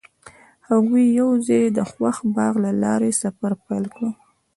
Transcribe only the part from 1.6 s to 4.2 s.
د خوښ باغ له لارې سفر پیل کړ.